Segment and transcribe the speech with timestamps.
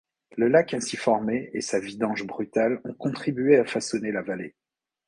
[0.35, 4.55] Le lac ainsi formé et sa vidange brutale ont contribué à façonner la vallée.